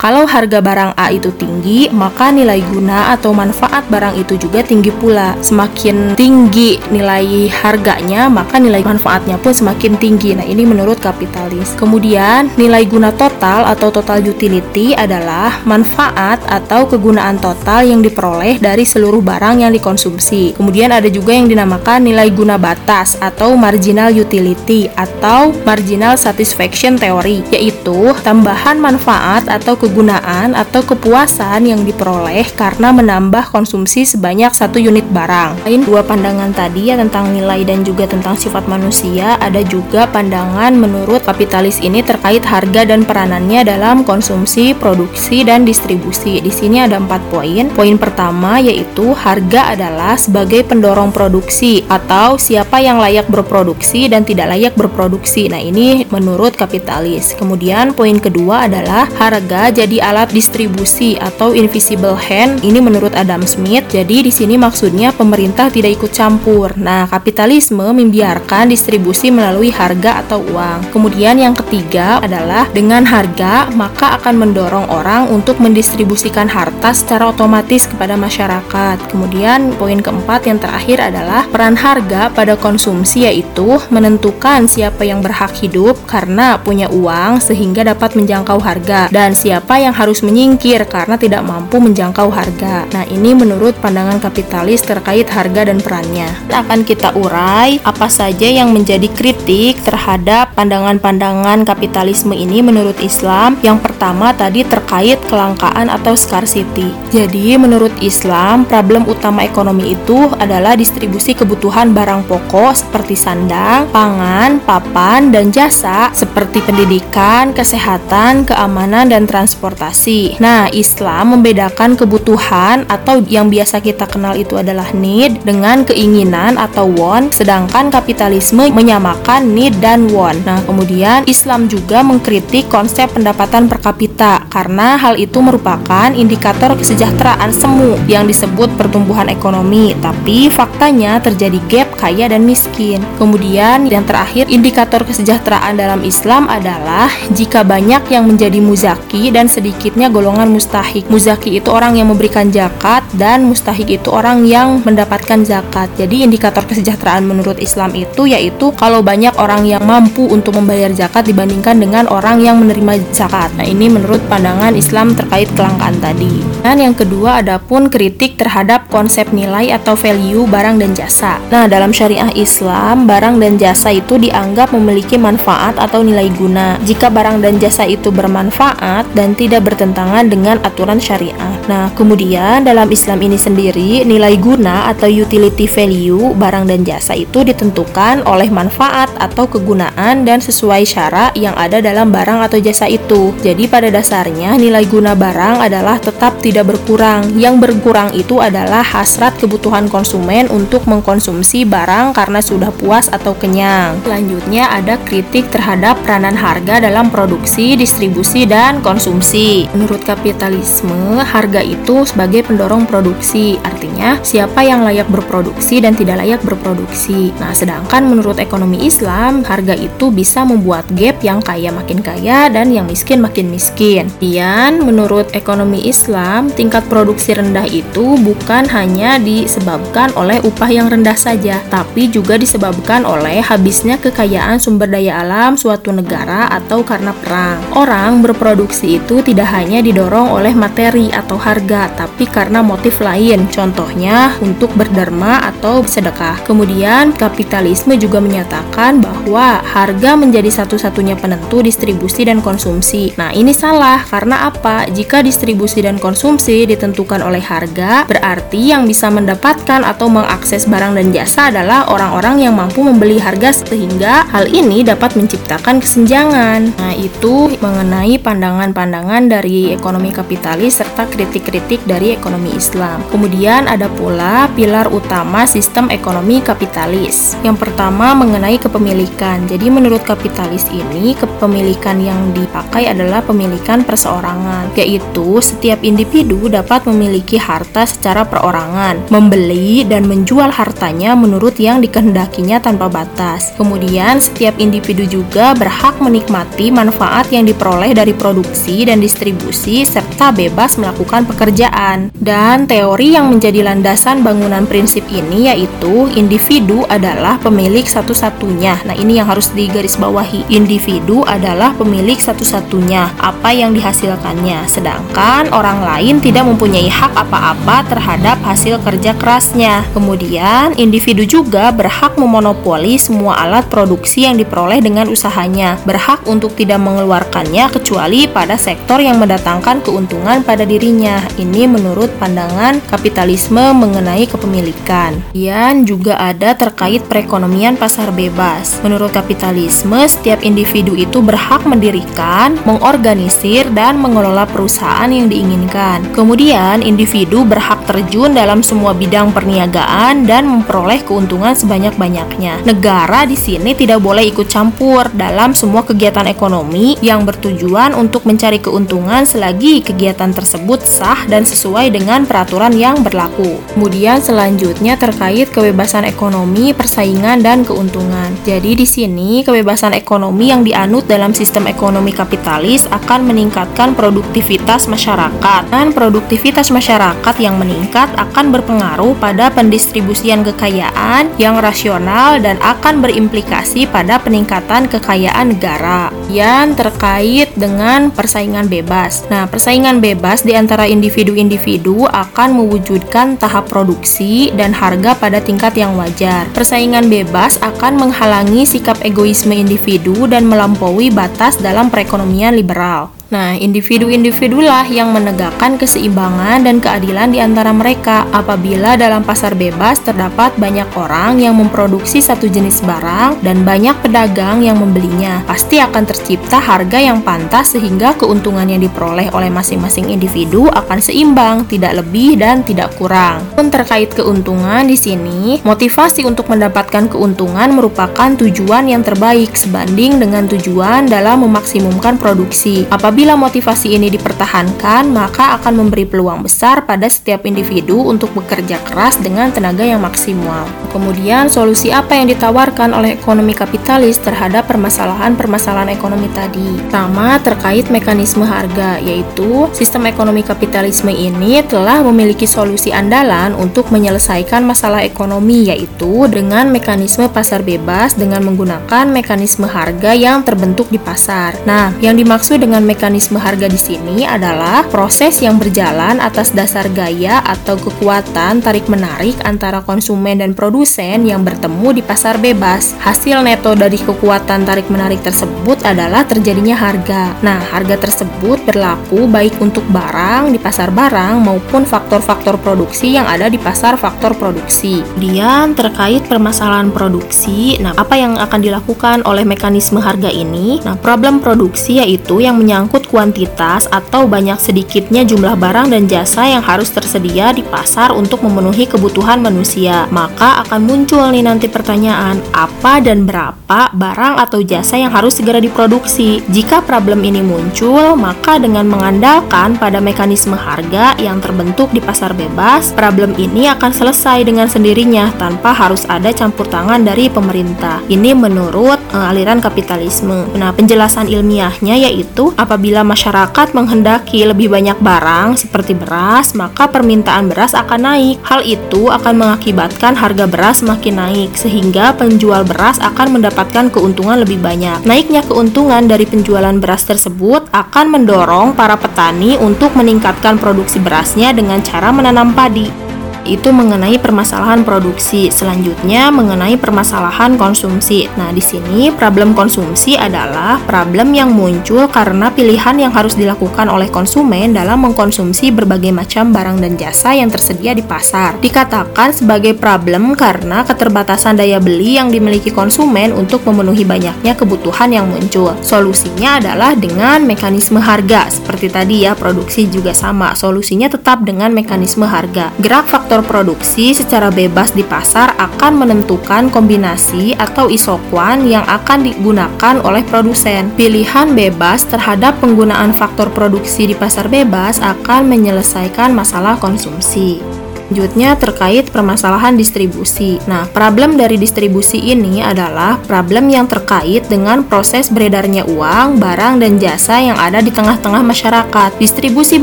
kalau 0.00 0.24
harga 0.24 0.64
barang 0.64 0.96
A 0.96 1.12
itu 1.12 1.28
tinggi, 1.36 1.92
maka 1.92 2.32
nilai 2.32 2.64
guna 2.72 3.12
atau 3.12 3.36
manfaat 3.36 3.84
barang 3.92 4.16
itu 4.16 4.40
juga 4.40 4.64
tinggi 4.64 4.88
pula. 4.88 5.36
Semakin 5.44 6.16
tinggi 6.16 6.80
nilai 6.88 7.52
harganya, 7.52 8.32
maka 8.32 8.56
nilai 8.56 8.80
manfaatnya 8.80 9.36
pun 9.36 9.52
semakin 9.52 10.00
tinggi. 10.00 10.32
Nah, 10.32 10.48
ini 10.48 10.64
menurut 10.64 10.96
kapitalis. 11.04 11.76
Kemudian, 11.76 12.48
nilai 12.56 12.88
guna 12.88 13.12
total 13.12 13.68
atau 13.68 13.92
total 13.92 14.24
utility 14.24 14.96
adalah 14.96 15.60
manfaat 15.68 16.40
atau 16.48 16.88
kegunaan 16.88 17.36
total 17.36 17.84
yang 17.84 18.00
diperoleh 18.00 18.56
dari 18.56 18.88
seluruh 18.88 19.20
barang 19.20 19.60
yang 19.60 19.72
dikonsumsi. 19.76 20.56
Kemudian 20.56 20.96
ada 20.96 21.12
juga 21.12 21.36
yang 21.36 21.44
dinamakan 21.52 22.08
nilai 22.08 22.32
guna 22.32 22.56
batas 22.56 23.20
atau 23.20 23.52
marginal 23.52 24.08
utility 24.08 24.88
atau 24.96 25.52
marginal 25.68 26.16
satisfaction 26.16 26.96
theory, 26.96 27.44
yaitu 27.52 28.16
tambahan 28.24 28.80
manfaat 28.80 29.15
atau 29.46 29.74
kegunaan 29.74 30.52
atau 30.52 30.84
kepuasan 30.84 31.66
yang 31.66 31.82
diperoleh 31.82 32.44
karena 32.52 32.92
menambah 32.92 33.48
konsumsi 33.50 34.04
sebanyak 34.04 34.52
satu 34.52 34.76
unit 34.76 35.04
barang. 35.10 35.64
Lain 35.64 35.82
dua 35.82 36.04
pandangan 36.04 36.52
tadi 36.52 36.92
ya 36.92 37.00
tentang 37.00 37.32
nilai 37.32 37.64
dan 37.64 37.82
juga 37.82 38.04
tentang 38.04 38.36
sifat 38.36 38.68
manusia, 38.68 39.40
ada 39.40 39.64
juga 39.64 40.04
pandangan 40.06 40.76
menurut 40.76 41.24
kapitalis 41.24 41.80
ini 41.80 42.04
terkait 42.04 42.44
harga 42.44 42.86
dan 42.86 43.02
peranannya 43.02 43.66
dalam 43.66 44.02
konsumsi, 44.06 44.76
produksi, 44.76 45.42
dan 45.42 45.64
distribusi. 45.64 46.38
Di 46.38 46.52
sini 46.52 46.84
ada 46.84 47.00
empat 47.00 47.22
poin. 47.32 47.72
Poin 47.72 47.96
pertama 47.96 48.58
yaitu 48.60 49.16
harga 49.16 49.72
adalah 49.74 50.14
sebagai 50.14 50.66
pendorong 50.66 51.10
produksi 51.10 51.82
atau 51.86 52.36
siapa 52.36 52.82
yang 52.82 53.00
layak 53.00 53.26
berproduksi 53.30 54.10
dan 54.10 54.22
tidak 54.26 54.52
layak 54.52 54.74
berproduksi. 54.74 55.48
Nah, 55.48 55.62
ini 55.62 56.04
menurut 56.10 56.54
kapitalis. 56.54 57.34
Kemudian 57.34 57.94
poin 57.94 58.18
kedua 58.18 58.66
adalah 58.66 59.05
harga 59.14 59.70
jadi 59.70 60.02
alat 60.02 60.34
distribusi 60.34 61.14
atau 61.16 61.54
invisible 61.54 62.18
hand. 62.18 62.60
Ini 62.66 62.82
menurut 62.82 63.14
Adam 63.14 63.46
Smith. 63.46 63.86
Jadi 63.88 64.26
di 64.26 64.32
sini 64.34 64.58
maksudnya 64.58 65.14
pemerintah 65.14 65.70
tidak 65.70 66.02
ikut 66.02 66.12
campur. 66.12 66.74
Nah, 66.74 67.06
kapitalisme 67.06 67.86
membiarkan 67.94 68.74
distribusi 68.74 69.30
melalui 69.30 69.70
harga 69.70 70.26
atau 70.26 70.42
uang. 70.42 70.90
Kemudian 70.90 71.38
yang 71.38 71.54
ketiga 71.54 72.18
adalah 72.18 72.66
dengan 72.74 73.06
harga 73.06 73.70
maka 73.72 74.18
akan 74.18 74.42
mendorong 74.42 74.90
orang 74.90 75.30
untuk 75.30 75.62
mendistribusikan 75.62 76.50
harta 76.50 76.90
secara 76.96 77.30
otomatis 77.30 77.86
kepada 77.86 78.18
masyarakat. 78.18 78.96
Kemudian 79.12 79.76
poin 79.76 80.00
keempat 80.02 80.48
yang 80.50 80.58
terakhir 80.58 80.98
adalah 80.98 81.44
peran 81.52 81.76
harga 81.76 82.32
pada 82.32 82.56
konsumsi 82.56 83.28
yaitu 83.28 83.78
menentukan 83.92 84.64
siapa 84.66 85.04
yang 85.04 85.20
berhak 85.20 85.52
hidup 85.56 85.94
karena 86.08 86.56
punya 86.60 86.88
uang 86.88 87.38
sehingga 87.44 87.84
dapat 87.84 88.16
menjangkau 88.16 88.58
harga 88.60 88.95
dan 89.12 89.36
siapa 89.36 89.76
yang 89.76 89.92
harus 89.92 90.24
menyingkir 90.24 90.80
karena 90.88 91.20
tidak 91.20 91.44
mampu 91.44 91.76
menjangkau 91.76 92.32
harga. 92.32 92.88
Nah, 92.90 93.04
ini 93.06 93.36
menurut 93.36 93.76
pandangan 93.78 94.16
kapitalis 94.16 94.80
terkait 94.80 95.28
harga 95.28 95.68
dan 95.68 95.78
perannya. 95.84 96.32
Akan 96.48 96.88
kita 96.88 97.12
urai 97.12 97.76
apa 97.84 98.08
saja 98.08 98.48
yang 98.48 98.72
menjadi 98.72 99.06
kritik 99.12 99.76
terhadap 99.84 100.56
pandangan-pandangan 100.56 101.68
kapitalisme 101.68 102.32
ini 102.32 102.64
menurut 102.64 102.96
Islam. 103.04 103.60
Yang 103.60 103.84
pertama 103.84 104.32
tadi 104.32 104.64
terkait 104.64 105.20
kelangkaan 105.28 105.92
atau 105.92 106.16
scarcity. 106.16 106.88
Jadi, 107.12 107.60
menurut 107.60 107.92
Islam, 108.00 108.64
problem 108.64 109.04
utama 109.04 109.44
ekonomi 109.44 109.92
itu 109.92 110.32
adalah 110.40 110.72
distribusi 110.72 111.36
kebutuhan 111.36 111.92
barang 111.92 112.24
pokok 112.24 112.72
seperti 112.72 113.14
sandang, 113.18 113.84
pangan, 113.92 114.62
papan, 114.64 115.28
dan 115.28 115.52
jasa 115.52 116.08
seperti 116.16 116.64
pendidikan, 116.64 117.52
kesehatan, 117.52 118.46
keamanan, 118.46 118.85
dan 118.86 119.26
transportasi. 119.26 120.38
Nah, 120.38 120.70
Islam 120.70 121.34
membedakan 121.34 121.98
kebutuhan 121.98 122.86
atau 122.86 123.18
yang 123.26 123.50
biasa 123.50 123.82
kita 123.82 124.06
kenal 124.06 124.38
itu 124.38 124.54
adalah 124.54 124.86
need 124.94 125.42
dengan 125.42 125.82
keinginan 125.82 126.54
atau 126.54 126.86
want, 126.94 127.34
sedangkan 127.34 127.90
kapitalisme 127.90 128.70
menyamakan 128.70 129.50
need 129.50 129.74
dan 129.82 130.06
want. 130.14 130.38
Nah, 130.46 130.62
kemudian 130.62 131.26
Islam 131.26 131.66
juga 131.66 132.06
mengkritik 132.06 132.70
konsep 132.70 133.10
pendapatan 133.10 133.66
per 133.66 133.82
kapita 133.82 134.46
karena 134.46 134.94
hal 134.94 135.18
itu 135.18 135.42
merupakan 135.42 136.14
indikator 136.14 136.78
kesejahteraan 136.78 137.50
semu 137.50 137.98
yang 138.06 138.30
disebut 138.30 138.70
pertumbuhan 138.78 139.26
ekonomi, 139.26 139.98
tapi 139.98 140.46
faktanya 140.46 141.18
terjadi 141.18 141.58
gap 141.66 141.88
kaya 141.98 142.30
dan 142.30 142.46
miskin. 142.46 143.02
Kemudian 143.18 143.90
yang 143.90 144.06
terakhir, 144.06 144.46
indikator 144.46 145.02
kesejahteraan 145.02 145.74
dalam 145.74 146.04
Islam 146.06 146.46
adalah 146.46 147.10
jika 147.34 147.66
banyak 147.66 148.06
yang 148.12 148.28
menjadi 148.28 148.58
muzaki 148.76 149.32
dan 149.32 149.48
sedikitnya 149.48 150.12
golongan 150.12 150.52
mustahik. 150.52 151.08
Muzaki 151.08 151.56
itu 151.56 151.72
orang 151.72 151.96
yang 151.96 152.12
memberikan 152.12 152.52
zakat 152.52 153.00
dan 153.16 153.48
mustahik 153.48 153.88
itu 153.88 154.12
orang 154.12 154.44
yang 154.44 154.84
mendapatkan 154.84 155.40
zakat. 155.48 155.88
Jadi 155.96 156.28
indikator 156.28 156.60
kesejahteraan 156.68 157.24
menurut 157.24 157.56
Islam 157.56 157.96
itu 157.96 158.28
yaitu 158.28 158.76
kalau 158.76 159.00
banyak 159.00 159.32
orang 159.40 159.64
yang 159.64 159.80
mampu 159.80 160.28
untuk 160.28 160.60
membayar 160.60 160.92
zakat 160.92 161.24
dibandingkan 161.24 161.80
dengan 161.80 162.04
orang 162.12 162.44
yang 162.44 162.60
menerima 162.60 163.00
zakat. 163.16 163.48
Nah, 163.56 163.64
ini 163.64 163.88
menurut 163.88 164.20
pandangan 164.28 164.76
Islam 164.76 165.16
terkait 165.16 165.48
kelangkaan 165.56 165.96
tadi. 165.96 166.44
Dan 166.60 166.76
yang 166.76 166.92
kedua 166.92 167.40
adapun 167.40 167.88
kritik 167.88 168.36
terhadap 168.36 168.92
konsep 168.92 169.32
nilai 169.32 169.72
atau 169.72 169.96
value 169.96 170.44
barang 170.44 170.76
dan 170.84 170.92
jasa. 170.92 171.40
Nah, 171.48 171.64
dalam 171.64 171.96
syariah 171.96 172.28
Islam, 172.36 173.08
barang 173.08 173.40
dan 173.40 173.56
jasa 173.56 173.88
itu 173.96 174.20
dianggap 174.20 174.76
memiliki 174.76 175.16
manfaat 175.16 175.80
atau 175.80 176.04
nilai 176.04 176.28
guna. 176.36 176.76
Jika 176.84 177.08
barang 177.08 177.40
dan 177.40 177.56
jasa 177.56 177.88
itu 177.88 178.12
bermanfaat 178.12 178.65
dan 179.12 179.36
tidak 179.36 179.68
bertentangan 179.68 180.26
dengan 180.26 180.56
aturan 180.64 180.98
syariah. 180.98 181.54
Nah, 181.66 181.90
kemudian 181.94 182.62
dalam 182.62 182.86
Islam 182.88 183.18
ini 183.22 183.38
sendiri, 183.38 184.02
nilai 184.06 184.38
guna 184.38 184.88
atau 184.90 185.10
utility 185.10 185.66
value 185.66 186.32
barang 186.34 186.70
dan 186.70 186.86
jasa 186.86 187.12
itu 187.18 187.42
ditentukan 187.42 188.22
oleh 188.24 188.48
manfaat 188.48 189.10
atau 189.20 189.44
kegunaan 189.44 190.26
dan 190.26 190.38
sesuai 190.40 190.82
syarat 190.86 191.34
yang 191.34 191.54
ada 191.58 191.82
dalam 191.82 192.08
barang 192.10 192.46
atau 192.46 192.58
jasa 192.62 192.86
itu. 192.88 193.34
Jadi 193.42 193.66
pada 193.66 193.90
dasarnya 193.90 194.56
nilai 194.56 194.86
guna 194.86 195.12
barang 195.18 195.66
adalah 195.66 195.98
tetap 195.98 196.38
tidak 196.40 196.70
berkurang. 196.70 197.36
Yang 197.36 197.68
berkurang 197.68 198.14
itu 198.14 198.40
adalah 198.40 198.80
hasrat 198.82 199.36
kebutuhan 199.36 199.90
konsumen 199.92 200.48
untuk 200.48 200.86
mengkonsumsi 200.88 201.68
barang 201.68 202.14
karena 202.14 202.40
sudah 202.40 202.70
puas 202.72 203.12
atau 203.12 203.36
kenyang. 203.36 203.98
Selanjutnya 204.06 204.70
ada 204.72 204.96
kritik 205.04 205.50
terhadap 205.52 205.98
peranan 206.06 206.38
harga 206.38 206.80
dalam 206.80 207.12
produksi, 207.12 207.76
distribusi, 207.76 208.48
dan 208.48 208.55
konsumsi. 208.80 209.68
Menurut 209.76 210.00
kapitalisme, 210.08 211.20
harga 211.20 211.60
itu 211.60 212.08
sebagai 212.08 212.48
pendorong 212.48 212.88
produksi, 212.88 213.60
artinya 213.60 214.16
siapa 214.24 214.64
yang 214.64 214.80
layak 214.80 215.04
berproduksi 215.12 215.84
dan 215.84 215.92
tidak 215.92 216.24
layak 216.24 216.40
berproduksi. 216.40 217.36
Nah, 217.36 217.52
sedangkan 217.52 218.08
menurut 218.08 218.40
ekonomi 218.40 218.88
Islam, 218.88 219.44
harga 219.44 219.76
itu 219.76 220.08
bisa 220.08 220.48
membuat 220.48 220.88
gap 220.96 221.20
yang 221.20 221.44
kaya 221.44 221.68
makin 221.68 222.00
kaya 222.00 222.48
dan 222.48 222.72
yang 222.72 222.88
miskin 222.88 223.20
makin 223.20 223.52
miskin. 223.52 224.08
Dan 224.16 224.80
menurut 224.88 225.28
ekonomi 225.36 225.84
Islam, 225.84 226.48
tingkat 226.48 226.88
produksi 226.88 227.36
rendah 227.36 227.68
itu 227.68 228.16
bukan 228.24 228.64
hanya 228.72 229.20
disebabkan 229.20 230.16
oleh 230.16 230.40
upah 230.40 230.70
yang 230.72 230.88
rendah 230.88 231.18
saja, 231.18 231.60
tapi 231.68 232.08
juga 232.08 232.40
disebabkan 232.40 233.04
oleh 233.04 233.44
habisnya 233.44 234.00
kekayaan 234.00 234.56
sumber 234.56 234.88
daya 234.88 235.20
alam 235.20 235.60
suatu 235.60 235.92
negara 235.92 236.48
atau 236.48 236.80
karena 236.80 237.12
perang. 237.20 237.58
Orang 237.76 238.24
berproduksi 238.24 238.45
itu 238.54 239.24
tidak 239.24 239.48
hanya 239.50 239.82
didorong 239.82 240.30
oleh 240.30 240.54
materi 240.54 241.10
atau 241.10 241.34
harga, 241.34 241.90
tapi 241.96 242.28
karena 242.30 242.62
motif 242.62 243.02
lain, 243.02 243.50
contohnya 243.50 244.36
untuk 244.38 244.70
berderma 244.78 245.42
atau 245.50 245.82
sedekah. 245.82 246.38
Kemudian, 246.46 247.10
kapitalisme 247.16 247.98
juga 247.98 248.22
menyatakan 248.22 249.02
bahwa 249.02 249.58
harga 249.64 250.14
menjadi 250.14 250.62
satu-satunya 250.62 251.18
penentu 251.18 251.64
distribusi 251.64 252.22
dan 252.22 252.38
konsumsi. 252.38 253.10
Nah, 253.18 253.34
ini 253.34 253.50
salah 253.50 254.04
karena 254.06 254.46
apa? 254.46 254.86
Jika 254.92 255.24
distribusi 255.24 255.82
dan 255.82 255.98
konsumsi 255.98 256.68
ditentukan 256.68 257.24
oleh 257.24 257.42
harga, 257.42 258.06
berarti 258.06 258.70
yang 258.70 258.86
bisa 258.86 259.10
mendapatkan 259.10 259.82
atau 259.82 260.06
mengakses 260.06 260.68
barang 260.68 260.94
dan 260.94 261.10
jasa 261.10 261.48
adalah 261.50 261.88
orang-orang 261.88 262.46
yang 262.46 262.54
mampu 262.54 262.84
membeli 262.84 263.16
harga 263.18 263.64
sehingga 263.64 264.28
hal 264.30 264.46
ini 264.50 264.84
dapat 264.84 265.16
menciptakan 265.16 265.80
kesenjangan. 265.80 266.76
Nah, 266.76 266.94
itu 266.94 267.56
mengenai 267.58 268.20
pandangan-pandangan 268.26 269.30
dari 269.30 269.70
ekonomi 269.70 270.10
kapitalis 270.10 270.82
serta 270.82 271.06
kritik-kritik 271.06 271.86
dari 271.86 272.18
ekonomi 272.18 272.50
Islam. 272.58 273.06
Kemudian 273.06 273.70
ada 273.70 273.86
pula 273.86 274.50
pilar 274.58 274.90
utama 274.90 275.46
sistem 275.46 275.86
ekonomi 275.94 276.42
kapitalis. 276.42 277.38
Yang 277.46 277.62
pertama 277.62 278.18
mengenai 278.18 278.58
kepemilikan. 278.58 279.46
Jadi 279.46 279.70
menurut 279.70 280.02
kapitalis 280.02 280.66
ini 280.74 281.14
kepemilikan 281.14 282.02
yang 282.02 282.34
dipakai 282.34 282.90
adalah 282.90 283.22
pemilikan 283.22 283.86
perseorangan, 283.86 284.74
yaitu 284.74 285.38
setiap 285.38 285.78
individu 285.86 286.50
dapat 286.50 286.82
memiliki 286.90 287.38
harta 287.38 287.86
secara 287.86 288.26
perorangan, 288.26 289.06
membeli 289.14 289.86
dan 289.86 290.10
menjual 290.10 290.50
hartanya 290.50 291.14
menurut 291.14 291.54
yang 291.62 291.78
dikehendakinya 291.78 292.58
tanpa 292.58 292.90
batas. 292.90 293.54
Kemudian 293.54 294.18
setiap 294.18 294.58
individu 294.58 295.06
juga 295.06 295.54
berhak 295.54 296.00
menikmati 296.02 296.74
manfaat 296.74 297.30
yang 297.30 297.46
diperoleh 297.46 297.92
dari 297.92 298.15
produksi 298.16 298.88
dan 298.88 298.98
distribusi 298.98 299.84
serta 299.84 300.32
bebas 300.32 300.80
melakukan 300.80 301.28
pekerjaan. 301.28 302.08
Dan 302.16 302.64
teori 302.64 303.12
yang 303.14 303.28
menjadi 303.28 303.62
landasan 303.62 304.24
bangunan 304.24 304.64
prinsip 304.64 305.04
ini 305.12 305.52
yaitu 305.52 306.08
individu 306.16 306.82
adalah 306.88 307.36
pemilik 307.38 307.84
satu-satunya. 307.84 308.80
Nah, 308.88 308.96
ini 308.96 309.20
yang 309.20 309.28
harus 309.28 309.52
digarisbawahi. 309.52 310.48
Individu 310.48 311.26
adalah 311.26 311.76
pemilik 311.76 312.16
satu-satunya 312.16 313.12
apa 313.18 313.50
yang 313.52 313.74
dihasilkannya, 313.74 314.64
sedangkan 314.70 315.50
orang 315.50 315.82
lain 315.82 316.22
tidak 316.22 316.46
mempunyai 316.46 316.86
hak 316.86 317.12
apa-apa 317.12 317.82
terhadap 317.90 318.38
hasil 318.46 318.78
kerja 318.86 319.12
kerasnya. 319.18 319.82
Kemudian, 319.90 320.78
individu 320.78 321.26
juga 321.26 321.74
berhak 321.74 322.14
memonopoli 322.14 322.94
semua 322.96 323.42
alat 323.42 323.66
produksi 323.66 324.22
yang 324.24 324.38
diperoleh 324.38 324.78
dengan 324.78 325.10
usahanya, 325.10 325.76
berhak 325.82 326.22
untuk 326.30 326.54
tidak 326.54 326.78
mengeluarkannya 326.78 327.66
kecuali 327.74 328.05
pada 328.30 328.54
sektor 328.54 329.02
yang 329.02 329.18
mendatangkan 329.18 329.82
keuntungan 329.82 330.46
pada 330.46 330.62
dirinya. 330.62 331.18
Ini 331.34 331.66
menurut 331.66 332.14
pandangan 332.22 332.78
kapitalisme 332.86 333.74
mengenai 333.74 334.30
kepemilikan. 334.30 335.18
Dan 335.34 335.82
juga 335.82 336.14
ada 336.14 336.54
terkait 336.54 337.02
perekonomian 337.10 337.74
pasar 337.74 338.14
bebas. 338.14 338.78
Menurut 338.86 339.10
kapitalisme, 339.10 339.98
setiap 340.06 340.46
individu 340.46 340.94
itu 340.94 341.18
berhak 341.18 341.66
mendirikan, 341.66 342.54
mengorganisir, 342.62 343.66
dan 343.74 343.98
mengelola 343.98 344.46
perusahaan 344.46 345.10
yang 345.10 345.26
diinginkan. 345.26 346.06
Kemudian, 346.14 346.86
individu 346.86 347.42
berhak 347.42 347.82
terjun 347.90 348.38
dalam 348.38 348.62
semua 348.62 348.94
bidang 348.94 349.34
perniagaan 349.34 350.30
dan 350.30 350.46
memperoleh 350.46 351.02
keuntungan 351.02 351.58
sebanyak-banyaknya. 351.58 352.62
Negara 352.62 353.26
di 353.26 353.34
sini 353.34 353.74
tidak 353.74 353.98
boleh 353.98 354.30
ikut 354.30 354.46
campur 354.46 355.10
dalam 355.10 355.50
semua 355.50 355.82
kegiatan 355.82 356.30
ekonomi 356.30 356.94
yang 357.02 357.26
bertujuan 357.26 357.95
untuk 357.96 358.28
mencari 358.28 358.60
keuntungan 358.60 359.24
selagi 359.24 359.80
kegiatan 359.80 360.30
tersebut 360.30 360.84
sah 360.84 361.24
dan 361.26 361.42
sesuai 361.42 361.90
dengan 361.90 362.28
peraturan 362.28 362.76
yang 362.76 363.00
berlaku. 363.00 363.58
Kemudian 363.72 364.20
selanjutnya 364.20 365.00
terkait 365.00 365.48
kebebasan 365.50 366.04
ekonomi, 366.04 366.76
persaingan 366.76 367.40
dan 367.40 367.64
keuntungan. 367.64 368.32
Jadi 368.44 368.76
di 368.76 368.86
sini 368.86 369.40
kebebasan 369.42 369.96
ekonomi 369.96 370.52
yang 370.52 370.62
dianut 370.62 371.08
dalam 371.08 371.32
sistem 371.32 371.66
ekonomi 371.66 372.12
kapitalis 372.12 372.84
akan 372.92 373.26
meningkatkan 373.26 373.96
produktivitas 373.96 374.86
masyarakat. 374.86 375.62
Dan 375.72 375.96
produktivitas 375.96 376.68
masyarakat 376.68 377.34
yang 377.40 377.56
meningkat 377.56 378.12
akan 378.20 378.52
berpengaruh 378.52 379.16
pada 379.18 379.48
pendistribusian 379.48 380.44
kekayaan 380.44 381.32
yang 381.40 381.56
rasional 381.58 382.36
dan 382.38 382.60
akan 382.60 383.00
berimplikasi 383.00 383.88
pada 383.88 384.20
peningkatan 384.20 384.84
kekayaan 384.86 385.56
negara. 385.56 386.12
Yang 386.28 386.84
terkait 386.84 387.48
dengan 387.54 387.85
persaingan 388.12 388.68
bebas. 388.68 389.24
Nah, 389.32 389.48
persaingan 389.48 390.04
bebas 390.04 390.44
di 390.44 390.52
antara 390.52 390.84
individu-individu 390.84 392.04
akan 392.10 392.58
mewujudkan 392.60 393.40
tahap 393.40 393.72
produksi 393.72 394.52
dan 394.52 394.76
harga 394.76 395.16
pada 395.16 395.40
tingkat 395.40 395.72
yang 395.78 395.96
wajar. 395.96 396.44
Persaingan 396.52 397.08
bebas 397.08 397.56
akan 397.64 397.96
menghalangi 397.96 398.68
sikap 398.68 399.00
egoisme 399.00 399.56
individu 399.56 400.28
dan 400.28 400.44
melampaui 400.44 401.08
batas 401.08 401.56
dalam 401.56 401.88
perekonomian 401.88 402.52
liberal. 402.52 403.15
Nah, 403.26 403.58
individu-individulah 403.58 404.86
yang 404.86 405.10
menegakkan 405.10 405.74
keseimbangan 405.74 406.62
dan 406.62 406.78
keadilan 406.78 407.34
di 407.34 407.42
antara 407.42 407.74
mereka. 407.74 408.22
Apabila 408.30 408.94
dalam 408.94 409.26
pasar 409.26 409.58
bebas 409.58 409.98
terdapat 409.98 410.54
banyak 410.54 410.86
orang 410.94 411.42
yang 411.42 411.58
memproduksi 411.58 412.22
satu 412.22 412.46
jenis 412.46 412.86
barang 412.86 413.42
dan 413.42 413.66
banyak 413.66 413.98
pedagang 413.98 414.62
yang 414.62 414.78
membelinya, 414.78 415.42
pasti 415.42 415.82
akan 415.82 416.06
tercipta 416.06 416.62
harga 416.62 417.02
yang 417.02 417.18
pantas 417.18 417.74
sehingga 417.74 418.14
keuntungan 418.14 418.70
yang 418.70 418.78
diperoleh 418.78 419.34
oleh 419.34 419.50
masing-masing 419.50 420.06
individu 420.06 420.70
akan 420.70 421.02
seimbang, 421.02 421.66
tidak 421.66 421.98
lebih 421.98 422.38
dan 422.38 422.62
tidak 422.62 422.94
kurang. 422.94 423.42
Pun 423.58 423.74
terkait 423.74 424.14
keuntungan 424.14 424.86
di 424.86 424.94
sini, 424.94 425.58
motivasi 425.66 426.22
untuk 426.22 426.46
mendapatkan 426.46 427.10
keuntungan 427.10 427.74
merupakan 427.74 428.38
tujuan 428.38 428.86
yang 428.86 429.02
terbaik 429.02 429.50
sebanding 429.58 430.22
dengan 430.22 430.46
tujuan 430.46 431.10
dalam 431.10 431.42
memaksimumkan 431.42 432.22
produksi. 432.22 432.86
Apabila 432.86 433.15
Apabila 433.16 433.32
motivasi 433.32 433.96
ini 433.96 434.12
dipertahankan, 434.12 435.08
maka 435.08 435.56
akan 435.56 435.80
memberi 435.80 436.04
peluang 436.04 436.44
besar 436.44 436.84
pada 436.84 437.08
setiap 437.08 437.48
individu 437.48 437.96
untuk 437.96 438.28
bekerja 438.36 438.76
keras 438.84 439.16
dengan 439.16 439.48
tenaga 439.48 439.88
yang 439.88 440.04
maksimal. 440.04 440.68
Kemudian, 440.92 441.48
solusi 441.48 441.88
apa 441.88 442.12
yang 442.12 442.28
ditawarkan 442.28 442.92
oleh 442.92 443.16
ekonomi 443.16 443.56
kapitalis 443.56 444.20
terhadap 444.20 444.68
permasalahan-permasalahan 444.68 445.96
ekonomi 445.96 446.28
tadi? 446.36 446.76
Pertama, 446.76 447.40
terkait 447.40 447.88
mekanisme 447.88 448.44
harga, 448.44 449.00
yaitu 449.00 449.64
sistem 449.72 450.12
ekonomi 450.12 450.44
kapitalisme 450.44 451.08
ini 451.08 451.64
telah 451.64 452.04
memiliki 452.04 452.44
solusi 452.44 452.92
andalan 452.92 453.56
untuk 453.56 453.88
menyelesaikan 453.96 454.60
masalah 454.60 455.00
ekonomi, 455.00 455.72
yaitu 455.72 456.28
dengan 456.28 456.68
mekanisme 456.68 457.32
pasar 457.32 457.64
bebas 457.64 458.12
dengan 458.12 458.44
menggunakan 458.44 459.08
mekanisme 459.08 459.64
harga 459.64 460.12
yang 460.12 460.44
terbentuk 460.44 460.92
di 460.92 461.00
pasar. 461.00 461.56
Nah, 461.64 461.96
yang 462.04 462.12
dimaksud 462.20 462.60
dengan 462.60 462.84
mekanisme 462.84 463.05
mekanisme 463.06 463.38
harga 463.38 463.70
di 463.70 463.78
sini 463.78 464.26
adalah 464.26 464.82
proses 464.90 465.38
yang 465.38 465.62
berjalan 465.62 466.18
atas 466.18 466.50
dasar 466.50 466.90
gaya 466.90 467.38
atau 467.46 467.78
kekuatan 467.78 468.58
tarik-menarik 468.58 469.38
antara 469.46 469.78
konsumen 469.78 470.42
dan 470.42 470.58
produsen 470.58 471.22
yang 471.22 471.46
bertemu 471.46 471.94
di 471.94 472.02
pasar 472.02 472.34
bebas. 472.42 472.98
Hasil 472.98 473.46
neto 473.46 473.78
dari 473.78 473.94
kekuatan 473.94 474.66
tarik-menarik 474.66 475.22
tersebut 475.22 475.86
adalah 475.86 476.26
terjadinya 476.26 476.74
harga. 476.74 477.30
Nah, 477.46 477.62
harga 477.70 477.94
tersebut 477.94 478.66
berlaku 478.66 479.30
baik 479.30 479.54
untuk 479.62 479.86
barang 479.86 480.50
di 480.50 480.58
pasar 480.58 480.90
barang 480.90 481.46
maupun 481.46 481.86
faktor-faktor 481.86 482.58
produksi 482.58 483.14
yang 483.14 483.30
ada 483.30 483.46
di 483.46 483.62
pasar 483.62 483.94
faktor 483.94 484.34
produksi. 484.34 485.06
Kemudian 485.14 485.78
terkait 485.78 486.26
permasalahan 486.26 486.90
produksi, 486.90 487.78
nah 487.78 487.94
apa 487.94 488.18
yang 488.18 488.34
akan 488.34 488.58
dilakukan 488.58 489.22
oleh 489.22 489.46
mekanisme 489.46 490.02
harga 490.02 490.26
ini? 490.26 490.82
Nah, 490.82 490.98
problem 490.98 491.38
produksi 491.38 492.02
yaitu 492.02 492.42
yang 492.42 492.58
menyangkut 492.58 492.95
menyangkut 492.96 493.12
kuantitas 493.12 493.84
atau 493.92 494.24
banyak 494.24 494.56
sedikitnya 494.56 495.28
jumlah 495.28 495.52
barang 495.60 495.92
dan 495.92 496.08
jasa 496.08 496.48
yang 496.48 496.64
harus 496.64 496.88
tersedia 496.88 497.52
di 497.52 497.60
pasar 497.60 498.08
untuk 498.16 498.40
memenuhi 498.40 498.88
kebutuhan 498.88 499.44
manusia. 499.44 500.08
Maka 500.08 500.64
akan 500.64 500.80
muncul 500.88 501.28
nih 501.28 501.44
nanti 501.44 501.68
pertanyaan, 501.68 502.40
apa 502.56 503.04
dan 503.04 503.28
berapa 503.28 503.92
barang 503.92 504.40
atau 504.40 504.64
jasa 504.64 504.96
yang 504.96 505.12
harus 505.12 505.36
segera 505.36 505.60
diproduksi? 505.60 506.40
Jika 506.48 506.80
problem 506.88 507.20
ini 507.20 507.44
muncul, 507.44 508.16
maka 508.16 508.56
dengan 508.56 508.88
mengandalkan 508.88 509.76
pada 509.76 510.00
mekanisme 510.00 510.56
harga 510.56 511.12
yang 511.20 511.36
terbentuk 511.44 511.92
di 511.92 512.00
pasar 512.00 512.32
bebas, 512.32 512.96
problem 512.96 513.36
ini 513.36 513.68
akan 513.68 513.92
selesai 513.92 514.40
dengan 514.48 514.72
sendirinya 514.72 515.36
tanpa 515.36 515.76
harus 515.76 516.08
ada 516.08 516.32
campur 516.32 516.64
tangan 516.64 517.04
dari 517.04 517.28
pemerintah. 517.28 518.00
Ini 518.08 518.32
menurut 518.32 518.96
uh, 519.12 519.28
aliran 519.28 519.60
kapitalisme. 519.60 520.48
Nah, 520.56 520.72
penjelasan 520.72 521.28
ilmiahnya 521.28 522.08
yaitu 522.08 522.56
apabila 522.56 522.85
Apabila 522.86 523.02
masyarakat 523.02 523.74
menghendaki 523.74 524.46
lebih 524.46 524.70
banyak 524.70 524.94
barang 525.02 525.58
seperti 525.58 525.90
beras, 525.98 526.54
maka 526.54 526.86
permintaan 526.86 527.50
beras 527.50 527.74
akan 527.74 528.06
naik. 528.06 528.38
Hal 528.46 528.62
itu 528.62 529.10
akan 529.10 529.42
mengakibatkan 529.42 530.14
harga 530.14 530.46
beras 530.46 530.86
semakin 530.86 531.18
naik, 531.18 531.50
sehingga 531.58 532.14
penjual 532.14 532.62
beras 532.62 533.02
akan 533.02 533.42
mendapatkan 533.42 533.90
keuntungan 533.90 534.38
lebih 534.38 534.62
banyak. 534.62 535.02
Naiknya 535.02 535.42
keuntungan 535.42 536.06
dari 536.06 536.30
penjualan 536.30 536.78
beras 536.78 537.02
tersebut 537.02 537.66
akan 537.74 538.06
mendorong 538.22 538.78
para 538.78 538.94
petani 538.94 539.58
untuk 539.58 539.90
meningkatkan 539.98 540.54
produksi 540.54 541.02
berasnya 541.02 541.50
dengan 541.50 541.82
cara 541.82 542.14
menanam 542.14 542.54
padi. 542.54 543.05
Itu 543.46 543.70
mengenai 543.70 544.18
permasalahan 544.18 544.82
produksi. 544.82 545.48
Selanjutnya 545.54 546.28
mengenai 546.34 546.74
permasalahan 546.74 547.54
konsumsi. 547.54 548.26
Nah, 548.34 548.50
di 548.50 548.60
sini 548.60 549.14
problem 549.14 549.54
konsumsi 549.54 550.18
adalah 550.18 550.82
problem 550.82 551.30
yang 551.32 551.54
muncul 551.54 552.10
karena 552.10 552.50
pilihan 552.50 552.98
yang 552.98 553.12
harus 553.14 553.38
dilakukan 553.38 553.86
oleh 553.86 554.10
konsumen 554.10 554.74
dalam 554.74 555.06
mengkonsumsi 555.06 555.70
berbagai 555.70 556.10
macam 556.10 556.50
barang 556.50 556.82
dan 556.82 556.98
jasa 556.98 557.32
yang 557.32 557.48
tersedia 557.48 557.94
di 557.94 558.02
pasar. 558.02 558.58
Dikatakan 558.58 559.30
sebagai 559.30 559.78
problem 559.78 560.34
karena 560.34 560.82
keterbatasan 560.82 561.56
daya 561.56 561.78
beli 561.78 562.18
yang 562.18 562.32
dimiliki 562.32 562.74
konsumen 562.74 563.32
untuk 563.32 563.62
memenuhi 563.68 564.02
banyaknya 564.02 564.52
kebutuhan 564.56 565.12
yang 565.12 565.26
muncul. 565.28 565.76
Solusinya 565.84 566.58
adalah 566.58 566.96
dengan 566.96 567.44
mekanisme 567.44 568.00
harga. 568.00 568.48
Seperti 568.48 568.88
tadi 568.88 569.16
ya, 569.28 569.36
produksi 569.36 569.86
juga 569.86 570.16
sama. 570.16 570.56
Solusinya 570.56 571.06
tetap 571.12 571.44
dengan 571.44 571.72
mekanisme 571.72 572.24
harga. 572.24 572.72
Gerak 572.80 573.06
faktor 573.06 573.35
produksi 573.44 574.16
secara 574.16 574.48
bebas 574.48 574.94
di 574.96 575.04
pasar 575.04 575.52
akan 575.58 576.00
menentukan 576.00 576.72
kombinasi 576.72 577.52
atau 577.58 577.92
isokuan 577.92 578.64
yang 578.64 578.86
akan 578.88 579.26
digunakan 579.26 580.00
oleh 580.00 580.24
produsen. 580.24 580.88
Pilihan 580.96 581.52
bebas 581.52 582.08
terhadap 582.08 582.56
penggunaan 582.62 583.12
faktor 583.12 583.52
produksi 583.52 584.08
di 584.08 584.14
pasar 584.16 584.48
bebas 584.48 585.02
akan 585.02 585.50
menyelesaikan 585.50 586.32
masalah 586.32 586.80
konsumsi. 586.80 587.75
Selanjutnya 588.06 588.54
terkait 588.54 589.10
permasalahan 589.10 589.74
distribusi. 589.74 590.62
Nah, 590.70 590.86
problem 590.94 591.34
dari 591.34 591.58
distribusi 591.58 592.22
ini 592.22 592.62
adalah 592.62 593.18
problem 593.26 593.66
yang 593.66 593.90
terkait 593.90 594.46
dengan 594.46 594.86
proses 594.86 595.26
beredarnya 595.26 595.82
uang, 595.90 596.38
barang, 596.38 596.78
dan 596.78 597.02
jasa 597.02 597.42
yang 597.42 597.58
ada 597.58 597.82
di 597.82 597.90
tengah-tengah 597.90 598.46
masyarakat. 598.46 599.10
Distribusi 599.18 599.82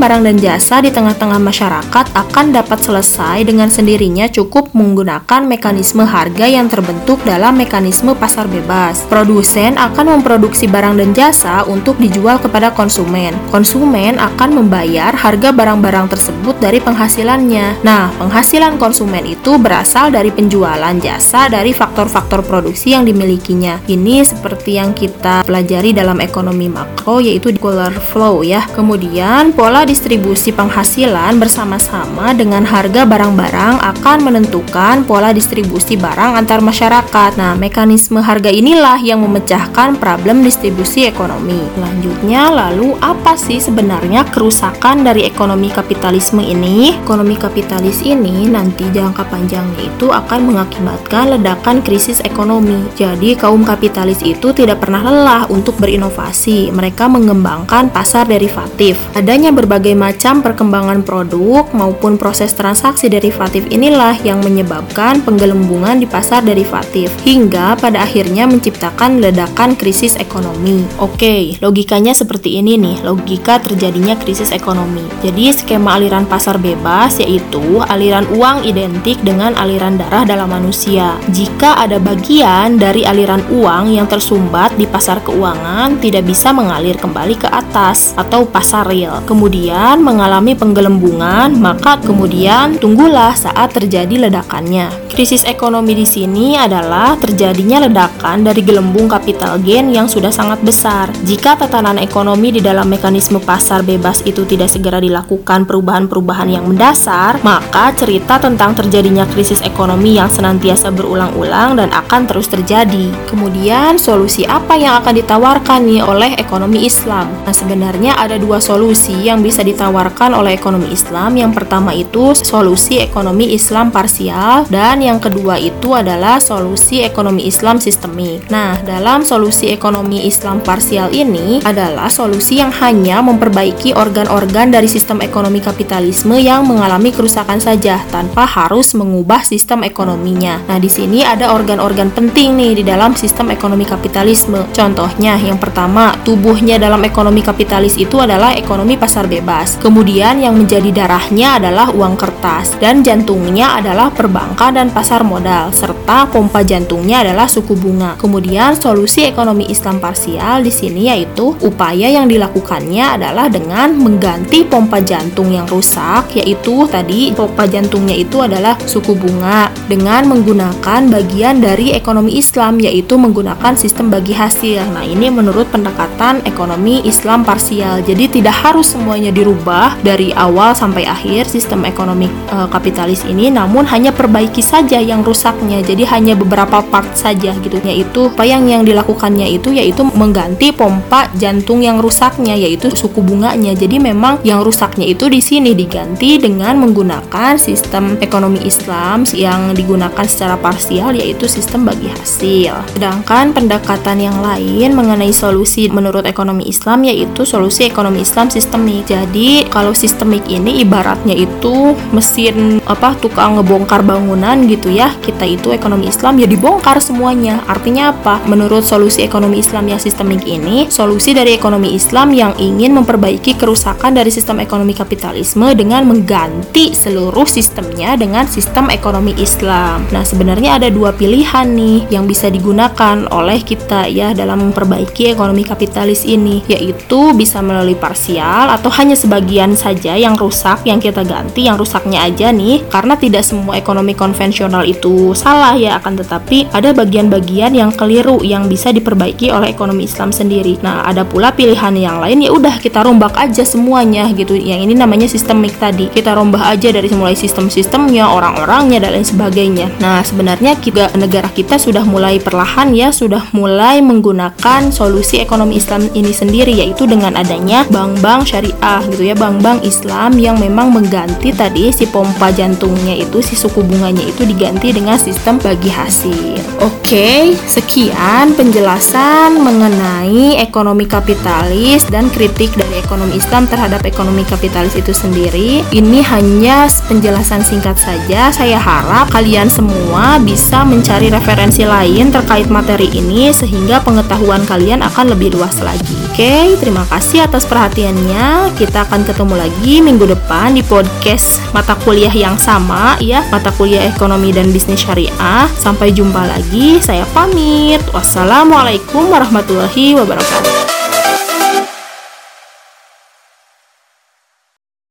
barang 0.00 0.24
dan 0.24 0.40
jasa 0.40 0.80
di 0.80 0.88
tengah-tengah 0.88 1.36
masyarakat 1.36 2.16
akan 2.16 2.46
dapat 2.56 2.80
selesai 2.80 3.44
dengan 3.44 3.68
sendirinya 3.68 4.24
cukup 4.32 4.72
menggunakan 4.72 5.44
mekanisme 5.44 6.08
harga 6.08 6.48
yang 6.48 6.72
terbentuk 6.72 7.20
dalam 7.28 7.60
mekanisme 7.60 8.16
pasar 8.16 8.48
bebas. 8.48 9.04
Produsen 9.12 9.76
akan 9.76 10.16
memproduksi 10.16 10.64
barang 10.64 10.96
dan 10.96 11.12
jasa 11.12 11.60
untuk 11.68 12.00
dijual 12.00 12.40
kepada 12.40 12.72
konsumen. 12.72 13.36
Konsumen 13.52 14.16
akan 14.16 14.64
membayar 14.64 15.12
harga 15.12 15.52
barang-barang 15.52 16.08
tersebut 16.08 16.56
dari 16.56 16.80
penghasilannya. 16.80 17.84
Nah, 17.84 18.13
penghasilan 18.16 18.78
konsumen 18.78 19.26
itu 19.26 19.58
berasal 19.58 20.14
dari 20.14 20.30
penjualan 20.30 20.94
jasa 21.02 21.50
dari 21.50 21.74
faktor-faktor 21.74 22.46
produksi 22.46 22.94
yang 22.94 23.04
dimilikinya. 23.04 23.82
Ini 23.90 24.22
seperti 24.22 24.78
yang 24.78 24.94
kita 24.94 25.42
pelajari 25.42 25.90
dalam 25.90 26.22
ekonomi 26.22 26.70
makro 26.70 27.18
yaitu 27.18 27.50
dollar 27.56 27.90
flow 27.90 28.46
ya. 28.46 28.62
Kemudian 28.70 29.50
pola 29.50 29.82
distribusi 29.82 30.54
penghasilan 30.54 31.36
bersama-sama 31.42 32.30
dengan 32.36 32.62
harga 32.62 33.02
barang-barang 33.02 33.82
akan 33.82 34.18
menentukan 34.22 35.02
pola 35.02 35.34
distribusi 35.34 35.98
barang 35.98 36.38
antar 36.38 36.62
masyarakat. 36.62 37.34
Nah, 37.34 37.58
mekanisme 37.58 38.22
harga 38.22 38.52
inilah 38.52 39.02
yang 39.02 39.24
memecahkan 39.26 39.98
problem 39.98 40.46
distribusi 40.46 41.10
ekonomi. 41.10 41.58
Selanjutnya, 41.74 42.52
lalu 42.52 42.94
apa 43.02 43.34
sih 43.34 43.58
sebenarnya 43.58 44.22
kerusakan 44.30 45.02
dari 45.02 45.26
ekonomi 45.26 45.72
kapitalisme 45.72 46.44
ini? 46.44 46.94
Ekonomi 47.02 47.34
kapitalis 47.34 48.03
ini 48.04 48.46
nanti 48.46 48.84
jangka 48.92 49.24
panjangnya 49.32 49.88
itu 49.88 50.12
akan 50.12 50.52
mengakibatkan 50.52 51.34
ledakan 51.34 51.80
krisis 51.80 52.20
ekonomi. 52.22 52.84
Jadi 52.94 53.34
kaum 53.34 53.64
kapitalis 53.64 54.20
itu 54.20 54.52
tidak 54.52 54.84
pernah 54.84 55.00
lelah 55.00 55.42
untuk 55.48 55.74
berinovasi. 55.80 56.68
Mereka 56.70 57.08
mengembangkan 57.08 57.88
pasar 57.88 58.28
derivatif. 58.28 59.00
Adanya 59.16 59.50
berbagai 59.50 59.96
macam 59.96 60.44
perkembangan 60.44 61.00
produk 61.02 61.64
maupun 61.72 62.20
proses 62.20 62.52
transaksi 62.52 63.08
derivatif 63.08 63.64
inilah 63.72 64.20
yang 64.22 64.44
menyebabkan 64.44 65.24
penggelembungan 65.24 65.98
di 65.98 66.06
pasar 66.06 66.44
derivatif 66.44 67.08
hingga 67.24 67.74
pada 67.80 68.04
akhirnya 68.04 68.44
menciptakan 68.44 69.24
ledakan 69.24 69.74
krisis 69.74 70.20
ekonomi. 70.20 70.84
Oke, 71.00 71.56
logikanya 71.64 72.12
seperti 72.12 72.60
ini 72.60 72.76
nih, 72.76 73.00
logika 73.02 73.58
terjadinya 73.58 74.14
krisis 74.20 74.52
ekonomi. 74.52 75.02
Jadi 75.24 75.54
skema 75.56 75.96
aliran 75.96 76.28
pasar 76.28 76.60
bebas 76.60 77.22
yaitu 77.22 77.80
aliran 77.94 78.26
uang 78.34 78.66
identik 78.66 79.22
dengan 79.22 79.54
aliran 79.54 79.94
darah 79.94 80.26
dalam 80.26 80.50
manusia. 80.50 81.14
Jika 81.30 81.78
ada 81.78 82.02
bagian 82.02 82.74
dari 82.74 83.06
aliran 83.06 83.46
uang 83.54 83.94
yang 83.94 84.10
tersumbat 84.10 84.74
di 84.74 84.90
pasar 84.90 85.22
keuangan 85.22 86.02
tidak 86.02 86.26
bisa 86.26 86.50
mengalir 86.50 86.98
kembali 86.98 87.38
ke 87.38 87.46
atas 87.46 88.18
atau 88.18 88.42
pasar 88.42 88.90
real, 88.90 89.22
kemudian 89.22 90.02
mengalami 90.02 90.58
penggelembungan, 90.58 91.54
maka 91.54 92.02
kemudian 92.02 92.74
tunggulah 92.82 93.32
saat 93.38 93.70
terjadi 93.70 94.26
ledakannya. 94.26 95.04
Krisis 95.14 95.46
ekonomi 95.46 95.94
di 95.94 96.02
sini 96.02 96.58
adalah 96.58 97.14
terjadinya 97.14 97.86
ledakan 97.86 98.42
dari 98.42 98.66
gelembung 98.66 99.06
kapital 99.06 99.62
gain 99.62 99.94
yang 99.94 100.10
sudah 100.10 100.34
sangat 100.34 100.58
besar. 100.66 101.06
Jika 101.22 101.54
tatanan 101.54 102.02
ekonomi 102.02 102.50
di 102.50 102.58
dalam 102.58 102.90
mekanisme 102.90 103.38
pasar 103.38 103.86
bebas 103.86 104.26
itu 104.26 104.42
tidak 104.42 104.74
segera 104.74 104.98
dilakukan 104.98 105.70
perubahan-perubahan 105.70 106.58
yang 106.58 106.64
mendasar, 106.66 107.38
maka 107.46 107.83
cerita 107.92 108.40
tentang 108.40 108.72
terjadinya 108.72 109.28
krisis 109.28 109.60
ekonomi 109.60 110.16
yang 110.16 110.32
senantiasa 110.32 110.88
berulang-ulang 110.88 111.76
dan 111.76 111.92
akan 111.92 112.24
terus 112.24 112.48
terjadi. 112.48 113.12
Kemudian, 113.28 114.00
solusi 114.00 114.48
apa 114.48 114.78
yang 114.78 115.02
akan 115.04 115.20
ditawarkan 115.20 115.84
nih 115.84 116.00
oleh 116.00 116.32
ekonomi 116.40 116.88
Islam? 116.88 117.28
Nah, 117.44 117.52
sebenarnya 117.52 118.16
ada 118.16 118.40
dua 118.40 118.62
solusi 118.62 119.12
yang 119.26 119.44
bisa 119.44 119.60
ditawarkan 119.60 120.32
oleh 120.32 120.56
ekonomi 120.56 120.88
Islam. 120.94 121.36
Yang 121.36 121.52
pertama 121.60 121.90
itu 121.92 122.32
solusi 122.32 123.02
ekonomi 123.02 123.52
Islam 123.52 123.90
parsial 123.90 124.64
dan 124.70 125.02
yang 125.02 125.18
kedua 125.18 125.58
itu 125.58 125.92
adalah 125.92 126.38
solusi 126.38 127.02
ekonomi 127.02 127.50
Islam 127.50 127.82
sistemik. 127.82 128.46
Nah, 128.48 128.78
dalam 128.86 129.26
solusi 129.26 129.74
ekonomi 129.74 130.24
Islam 130.24 130.62
parsial 130.62 131.10
ini 131.10 131.60
adalah 131.66 132.06
solusi 132.06 132.62
yang 132.62 132.70
hanya 132.78 133.18
memperbaiki 133.24 133.96
organ-organ 133.96 134.70
dari 134.70 134.86
sistem 134.86 135.18
ekonomi 135.24 135.58
kapitalisme 135.58 136.38
yang 136.38 136.62
mengalami 136.68 137.10
kerusakan 137.10 137.58
saja 137.58 137.73
tanpa 137.82 138.46
harus 138.46 138.94
mengubah 138.94 139.42
sistem 139.42 139.82
ekonominya. 139.82 140.62
Nah, 140.70 140.78
di 140.78 140.86
sini 140.86 141.26
ada 141.26 141.50
organ-organ 141.50 142.14
penting 142.14 142.54
nih 142.54 142.72
di 142.80 142.84
dalam 142.86 143.18
sistem 143.18 143.50
ekonomi 143.50 143.82
kapitalisme. 143.82 144.70
Contohnya, 144.70 145.34
yang 145.40 145.58
pertama, 145.58 146.14
tubuhnya 146.22 146.78
dalam 146.78 147.02
ekonomi 147.02 147.42
kapitalis 147.42 147.98
itu 147.98 148.20
adalah 148.22 148.54
ekonomi 148.54 148.94
pasar 148.94 149.26
bebas. 149.26 149.76
Kemudian 149.82 150.38
yang 150.38 150.54
menjadi 150.54 150.90
darahnya 150.94 151.58
adalah 151.58 151.90
uang 151.90 152.14
kertas 152.14 152.78
dan 152.78 153.02
jantungnya 153.02 153.78
adalah 153.78 154.10
perbankan 154.14 154.78
dan 154.78 154.88
pasar 154.94 155.26
modal, 155.26 155.74
serta 155.74 156.30
pompa 156.30 156.62
jantungnya 156.62 157.26
adalah 157.26 157.50
suku 157.50 157.74
bunga. 157.74 158.14
Kemudian 158.16 158.78
solusi 158.78 159.26
ekonomi 159.26 159.66
Islam 159.68 159.98
parsial 159.98 160.62
di 160.62 160.70
sini 160.70 161.10
yaitu 161.10 161.54
upaya 161.62 162.10
yang 162.10 162.30
dilakukannya 162.30 163.18
adalah 163.20 163.50
dengan 163.50 163.94
mengganti 163.98 164.66
pompa 164.66 165.02
jantung 165.02 165.50
yang 165.50 165.66
rusak, 165.66 166.38
yaitu 166.38 166.86
tadi 166.88 167.34
pompa 167.54 167.70
jantungnya 167.70 168.18
itu 168.18 168.42
adalah 168.42 168.74
suku 168.82 169.14
bunga 169.14 169.70
dengan 169.86 170.26
menggunakan 170.26 171.06
bagian 171.06 171.62
dari 171.62 171.94
ekonomi 171.94 172.34
Islam 172.34 172.82
yaitu 172.82 173.14
menggunakan 173.14 173.78
sistem 173.78 174.10
bagi 174.10 174.34
hasil. 174.34 174.82
Nah, 174.90 175.06
ini 175.06 175.30
menurut 175.30 175.70
pendekatan 175.70 176.42
ekonomi 176.50 177.06
Islam 177.06 177.46
parsial. 177.46 178.02
Jadi 178.02 178.42
tidak 178.42 178.58
harus 178.58 178.90
semuanya 178.90 179.30
dirubah 179.30 179.94
dari 180.02 180.34
awal 180.34 180.74
sampai 180.74 181.06
akhir 181.06 181.46
sistem 181.46 181.86
ekonomi 181.86 182.26
e, 182.26 182.56
kapitalis 182.74 183.22
ini, 183.22 183.54
namun 183.54 183.86
hanya 183.86 184.10
perbaiki 184.10 184.58
saja 184.58 184.98
yang 184.98 185.22
rusaknya 185.22 185.78
jadi 185.86 186.10
hanya 186.10 186.34
beberapa 186.34 186.82
part 186.90 187.14
saja 187.14 187.54
gitu 187.62 187.78
yaitu 187.86 188.26
apa 188.34 188.42
yang 188.42 188.66
yang 188.66 188.82
dilakukannya 188.82 189.46
itu 189.46 189.70
yaitu 189.70 190.02
mengganti 190.02 190.74
pompa 190.74 191.30
jantung 191.38 191.86
yang 191.86 192.02
rusaknya 192.02 192.58
yaitu 192.58 192.90
suku 192.90 193.22
bunganya 193.22 193.78
jadi 193.78 194.02
memang 194.02 194.42
yang 194.42 194.66
rusaknya 194.66 195.06
itu 195.06 195.30
di 195.30 195.38
sini 195.38 195.76
diganti 195.76 196.42
dengan 196.42 196.82
menggunakan 196.82 197.43
sistem 197.60 198.16
ekonomi 198.24 198.64
Islam 198.64 199.28
yang 199.36 199.76
digunakan 199.76 200.24
secara 200.24 200.56
parsial 200.56 201.12
yaitu 201.12 201.44
sistem 201.44 201.84
bagi 201.84 202.08
hasil 202.08 202.72
sedangkan 202.96 203.52
pendekatan 203.52 204.24
yang 204.24 204.40
lain 204.40 204.96
mengenai 204.96 205.30
solusi 205.36 205.92
menurut 205.92 206.24
ekonomi 206.24 206.64
Islam 206.64 207.04
yaitu 207.04 207.44
solusi 207.44 207.84
ekonomi 207.84 208.24
Islam 208.24 208.48
sistemik 208.48 209.04
jadi 209.04 209.68
kalau 209.68 209.92
sistemik 209.92 210.48
ini 210.48 210.80
ibaratnya 210.80 211.36
itu 211.36 211.92
mesin 212.16 212.80
apa 212.88 213.12
tukang 213.20 213.60
ngebongkar 213.60 214.00
bangunan 214.00 214.64
gitu 214.64 214.88
ya 214.88 215.12
kita 215.20 215.44
itu 215.44 215.74
ekonomi 215.74 216.08
Islam 216.08 216.38
ya 216.38 216.46
dibongkar 216.46 217.02
semuanya. 217.02 217.58
Artinya 217.66 218.14
apa? 218.14 218.38
Menurut 218.46 218.86
solusi 218.86 219.26
ekonomi 219.26 219.58
Islam 219.58 219.90
yang 219.90 219.98
sistemik 219.98 220.46
ini, 220.46 220.86
solusi 220.86 221.34
dari 221.34 221.58
ekonomi 221.58 221.98
Islam 221.98 222.30
yang 222.30 222.54
ingin 222.62 222.94
memperbaiki 222.94 223.58
kerusakan 223.58 224.14
dari 224.14 224.30
sistem 224.30 224.62
ekonomi 224.62 224.94
kapitalisme 224.94 225.74
dengan 225.74 226.06
mengganti 226.06 226.94
seluruh 226.94 227.33
sistemnya 227.42 228.14
dengan 228.14 228.46
sistem 228.46 228.86
ekonomi 228.94 229.34
Islam. 229.42 230.06
Nah, 230.14 230.22
sebenarnya 230.22 230.78
ada 230.78 230.94
dua 230.94 231.10
pilihan 231.10 231.66
nih 231.66 232.06
yang 232.14 232.30
bisa 232.30 232.46
digunakan 232.46 233.26
oleh 233.34 233.58
kita 233.66 234.06
ya 234.06 234.30
dalam 234.30 234.70
memperbaiki 234.70 235.34
ekonomi 235.34 235.66
kapitalis 235.66 236.22
ini, 236.22 236.62
yaitu 236.70 237.34
bisa 237.34 237.58
melalui 237.58 237.98
parsial 237.98 238.70
atau 238.70 238.94
hanya 238.94 239.18
sebagian 239.18 239.74
saja 239.74 240.14
yang 240.14 240.38
rusak 240.38 240.86
yang 240.86 241.02
kita 241.02 241.24
ganti 241.24 241.64
yang 241.66 241.80
rusaknya 241.80 242.20
aja 242.28 242.52
nih 242.52 242.84
karena 242.92 243.16
tidak 243.16 243.42
semua 243.42 243.80
ekonomi 243.80 244.12
konvensional 244.12 244.84
itu 244.84 245.32
salah 245.32 245.72
ya 245.74 245.96
akan 245.96 246.20
tetapi 246.20 246.68
ada 246.70 246.92
bagian-bagian 246.92 247.72
yang 247.72 247.90
keliru 247.90 248.44
yang 248.44 248.68
bisa 248.68 248.92
diperbaiki 248.92 249.48
oleh 249.48 249.72
ekonomi 249.72 250.04
Islam 250.04 250.30
sendiri. 250.30 250.76
Nah, 250.84 251.08
ada 251.08 251.24
pula 251.24 251.50
pilihan 251.56 251.96
yang 251.96 252.20
lain 252.20 252.44
ya 252.44 252.52
udah 252.52 252.76
kita 252.76 253.00
rombak 253.00 253.32
aja 253.40 253.64
semuanya 253.64 254.28
gitu. 254.36 254.52
Yang 254.52 254.90
ini 254.90 254.94
namanya 254.94 255.26
sistemik 255.26 255.72
tadi. 255.80 256.12
Kita 256.12 256.36
rombak 256.36 256.60
aja 256.76 256.92
dari 256.92 257.08
mulai 257.24 257.32
sistem-sistemnya, 257.32 258.28
orang-orangnya 258.28 259.00
dan 259.00 259.16
lain 259.16 259.24
sebagainya. 259.24 259.88
Nah, 260.04 260.20
sebenarnya 260.20 260.76
kita 260.76 261.16
negara 261.16 261.48
kita 261.48 261.80
sudah 261.80 262.04
mulai 262.04 262.36
perlahan 262.36 262.92
ya 262.92 263.08
sudah 263.08 263.48
mulai 263.56 264.04
menggunakan 264.04 264.92
solusi 264.92 265.40
ekonomi 265.40 265.80
Islam 265.80 266.04
ini 266.12 266.36
sendiri 266.36 266.76
yaitu 266.76 267.08
dengan 267.08 267.32
adanya 267.40 267.88
bank-bank 267.88 268.44
syariah 268.44 269.00
gitu 269.08 269.32
ya, 269.32 269.32
bank-bank 269.32 269.80
Islam 269.88 270.36
yang 270.36 270.60
memang 270.60 270.92
mengganti 270.92 271.48
tadi 271.56 271.88
si 271.96 272.04
pompa 272.04 272.52
jantungnya 272.52 273.16
itu 273.16 273.40
si 273.40 273.56
suku 273.56 273.80
bunganya 273.80 274.20
itu 274.20 274.44
diganti 274.44 274.92
dengan 274.92 275.16
sistem 275.16 275.56
bagi 275.56 275.88
hasil. 275.88 276.60
Oke, 276.84 277.56
sekian 277.64 278.52
penjelasan 278.52 279.56
mengenai 279.64 280.60
ekonomi 280.60 281.08
kapitalis 281.08 282.04
dan 282.12 282.28
kritik 282.28 282.68
dari 282.76 283.00
ekonomi 283.00 283.40
Islam 283.40 283.64
terhadap 283.64 284.04
ekonomi 284.04 284.44
kapitalis 284.44 284.92
itu 284.98 285.16
sendiri. 285.16 285.80
Ini 285.94 286.20
hanya 286.28 286.84
penjelasan 287.14 287.62
singkat 287.62 287.94
saja. 287.94 288.50
Saya 288.50 288.74
harap 288.74 289.30
kalian 289.30 289.70
semua 289.70 290.42
bisa 290.42 290.82
mencari 290.82 291.30
referensi 291.30 291.86
lain 291.86 292.34
terkait 292.34 292.66
materi 292.66 293.06
ini 293.14 293.54
sehingga 293.54 294.02
pengetahuan 294.02 294.66
kalian 294.66 295.06
akan 295.06 295.30
lebih 295.30 295.54
luas 295.54 295.78
lagi. 295.78 296.18
Oke, 296.34 296.74
terima 296.82 297.06
kasih 297.06 297.46
atas 297.46 297.62
perhatiannya. 297.70 298.74
Kita 298.74 299.06
akan 299.06 299.22
ketemu 299.22 299.54
lagi 299.54 300.02
minggu 300.02 300.26
depan 300.26 300.74
di 300.74 300.82
podcast 300.82 301.62
mata 301.70 301.94
kuliah 302.02 302.34
yang 302.34 302.58
sama 302.58 303.14
ya, 303.22 303.46
mata 303.54 303.70
kuliah 303.70 304.02
ekonomi 304.10 304.50
dan 304.50 304.74
bisnis 304.74 305.06
syariah. 305.06 305.70
Sampai 305.78 306.10
jumpa 306.10 306.42
lagi. 306.42 306.98
Saya 306.98 307.22
pamit. 307.30 308.02
Wassalamualaikum 308.10 309.30
warahmatullahi 309.30 310.18
wabarakatuh. 310.18 310.83